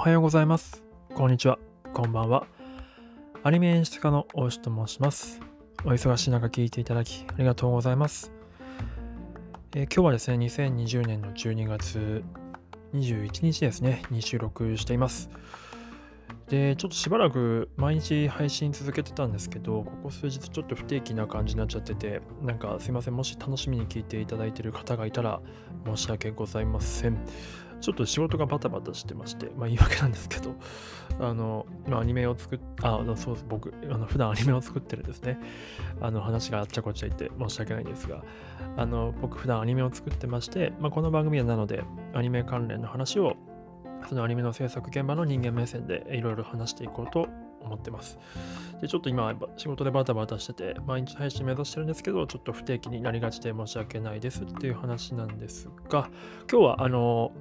[0.00, 0.82] はようございます。
[1.14, 1.58] こんにちは。
[1.92, 2.46] こんばんは。
[3.42, 5.40] アニメ演出家の大石と申します。
[5.84, 8.32] お忙しい中聞いていただきありがとうございます。
[9.76, 12.24] えー今日はですね、2020年の12月
[12.94, 15.28] 21日ですね、に収録しています。
[16.48, 25.42] で、ちょっとしばらく毎日配信続けてたんですけど、ここ数日ちょっと不定期な感じになっちゃってて、なんかすいません、もし楽しみに聞いていただいている方がいたら
[25.84, 27.18] 申し訳ございません。
[27.80, 30.54] ちょっと仕事がバタバタしてまして、まあ言い訳なんですけど、
[31.20, 35.38] あの、まあアニメを作っ、あ、あそうです、僕、あの普段アニメを作ってるんですね。
[36.00, 38.22] あの話があっちゃこっちゃいって申し訳ないんですが、
[38.76, 41.82] あの、僕普段アニメを作ってまして、まあこの番組はなので、
[42.14, 43.36] アニメ関連の話を、
[44.08, 47.28] そのアニメの制作現場の人間目線でいろいろ話していこうと
[47.60, 48.18] 思ってます。
[48.80, 56.08] で、ちょっと今、仕事でバタバタしてて、毎日配信目指してるんですけど、ちょっと不定期になりがちで申し訳ないですっていう話なんですが、
[56.50, 57.32] 今日は、あの、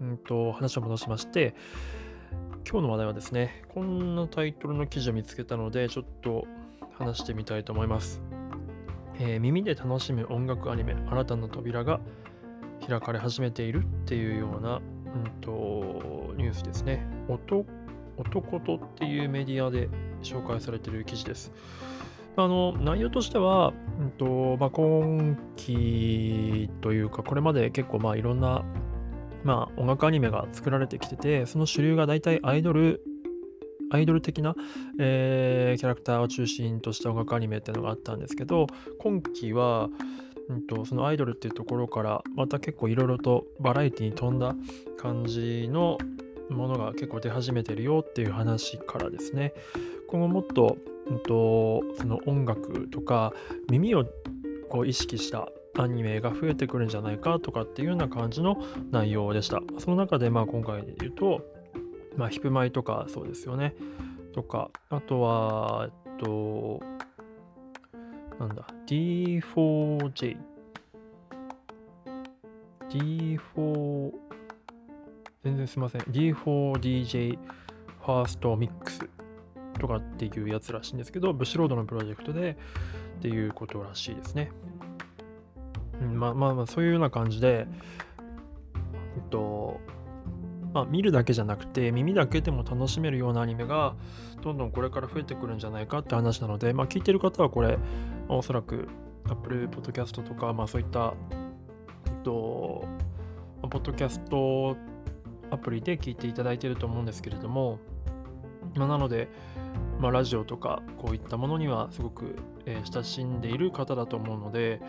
[0.00, 1.54] うんと、話を戻しまして、
[2.68, 6.46] 今日の話題はですね、こんなタイトルの記事を見つけたので、ちょっと
[6.98, 8.22] 話してみたいと思います。
[9.18, 12.00] えー耳で楽しむ音楽アニメ、新たな扉が
[12.86, 17.06] 開かれ始めているっていうような、うんと、ニュースですね。
[17.28, 17.64] 音
[18.18, 19.88] 男とっていうメディアで
[20.22, 21.52] 紹介されている記事です。
[22.38, 28.64] あの内容としては、うんとまあ、今期というか、これまで結構まあいろんな、
[29.46, 33.00] まあ、音楽アニメが作られてきてて、その主流が大体アイドル、
[33.92, 34.56] アイドル的な、
[34.98, 38.66] えーキャラクターを中心とした音楽アニメっていうのがあったんですけど、
[38.98, 39.88] 今期は、
[40.48, 44.56] うんと、そのアイドルっていうところから、また結構いろいろとバラエティに富んだ
[44.98, 45.98] 感じの
[46.50, 49.54] ものが結構出始めてるよっていう話からですね、
[50.08, 53.32] 今後もっと、うんと、その音楽とか
[53.70, 54.04] 耳を
[54.68, 59.60] こう意識したアニメが増えてくるんじゃないかとかっていうような感じの内容でした。
[59.78, 61.42] その中でまあ今回で言うと、
[62.16, 63.74] まあ、ヒプマイとかそうですよね。
[64.32, 66.80] とか、あとは、えっと、
[68.38, 70.36] なんだ、D4J。
[72.90, 74.12] D4、
[75.42, 76.00] 全然すいません。
[76.02, 77.38] D4DJ
[78.04, 79.08] ファーストミックス
[79.78, 82.56] とかっていうやつらしいんですけど、ブシロードのプロジェクトで
[83.18, 84.50] っていうことらしいですね。
[86.00, 87.66] うん、まあまあまあ、そういうような感じで、
[89.16, 89.80] えっと、
[90.72, 93.94] まあ、見るだけじゃなくて耳だけでも楽しめるようなアニメが
[94.42, 97.78] どんどんこれから増えてくるんじゃないかって話なので、まあ、聞いてる方はこれ、
[98.28, 98.88] おそらく
[99.24, 101.14] Apple Podcast とか、まあ、そういった、
[102.06, 102.84] えっと、
[103.62, 104.76] ポッドキャスト
[105.50, 107.78] アプリで聞いていただいてると思うんですけれども、
[108.74, 109.28] まあ、なので、
[110.00, 112.36] まあ、ラジオとかこういったものにはすごく、
[112.66, 114.80] えー親しんでいる方だと思うので、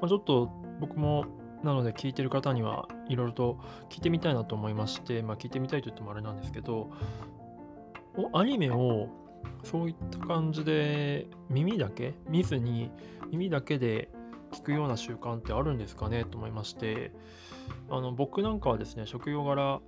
[0.00, 0.50] まあ、ちょっと
[0.80, 1.26] 僕も
[1.62, 3.58] なので聞いてる方にはいろいろと
[3.90, 6.90] 聞いてみたいなと思いまして、まあ、聞いてみたいと言ってもあれなんですけど
[8.16, 9.08] おアニメを
[9.62, 12.90] そういった感じで耳だけ見ずに
[13.30, 14.10] 耳だけで
[14.52, 17.12] 聞くような習慣ってあるんですかねと思いまして
[17.90, 19.80] あの僕なんかはですね職業柄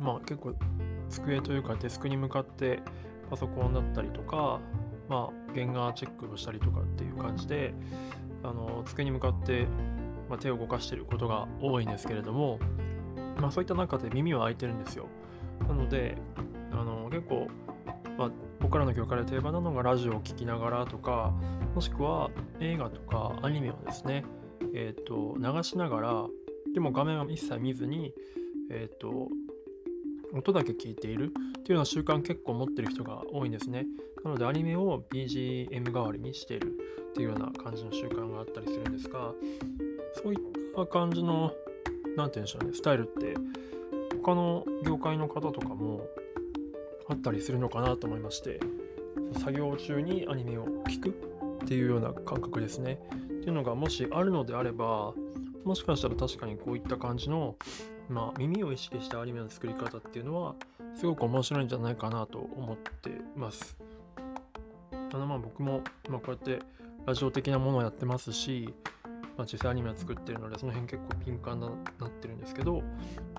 [0.00, 0.54] まあ結構
[1.08, 2.80] 机というかデスクに向かって
[3.32, 4.60] パソコンだったりとか
[5.08, 7.72] まあ原画チェックをしたりとかっていう感じで
[8.42, 9.66] あの机に向かって、
[10.28, 12.58] まあ、手を動かしてることが多いんですけれども、
[13.40, 15.06] まあ、そういった中で耳は開いてるんですよ。
[15.66, 16.18] なので
[16.72, 17.48] あの結構、
[18.18, 21.32] まあ、僕らの業界で定番なのがラジオを聴きながらとか
[21.74, 24.26] もしくは映画とかアニメをですね、
[24.74, 26.26] えー、と流しながら
[26.74, 28.12] でも画面は一切見ずに、
[28.70, 29.28] えー、と
[30.32, 33.86] 音だけ聞いているっていうような習慣結構持ってる人が多いんですね。
[34.24, 36.72] なのでアニメを BGM 代わりにしている
[37.10, 39.32] っていうような感じの習慣があったりするんですが、
[40.14, 40.40] そういっ
[40.74, 41.52] た感じの、
[42.16, 43.34] なんて言うんでしょうね、スタイルって
[44.22, 46.06] 他の業界の方とかも
[47.08, 48.60] あったりするのかなと思いまして、
[49.38, 51.08] 作業中にアニメを聞く
[51.64, 53.00] っていうような感覚ですね。
[53.24, 55.12] っていうのがもしあるのであれば、
[55.64, 57.56] もしかしたら確かにこういった感じの、
[58.08, 60.54] まあ、耳を意識したアニメの作り方っていうのは
[60.94, 63.76] すごく面白いんじゃないかなと思ってます。
[65.14, 66.64] あのまあ僕も、まあ、こうやって
[67.06, 68.72] ラジオ的なものをやってますし、
[69.36, 71.66] まあ、実際アニメを作ってるのでその辺結構敏感に
[72.00, 72.82] なってるんですけど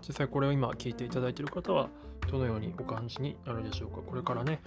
[0.07, 1.89] 実際これを今聞いていただいてる方は
[2.30, 4.62] どのようにお感じになるでしょうかこれからね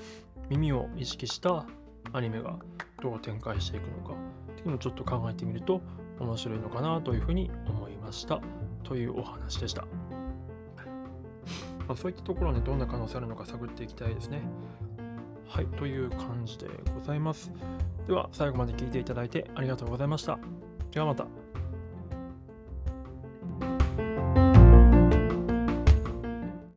[0.48, 1.66] 耳を意識した
[2.12, 2.56] アニメが
[3.02, 4.14] どう展開していくのか
[4.52, 5.80] っていうのをちょっと考えてみると
[6.18, 8.40] 面白いのかなというふうに思いました
[8.86, 9.84] というお話でした。
[11.88, 14.42] まあ、そういったところね、どんな可能性あるのか探っていきたいですね。
[15.48, 17.52] はい、という感じでございます。
[18.06, 20.38] では、最後まで聞いていただいてありがとうございました。
[20.90, 21.45] ではまた。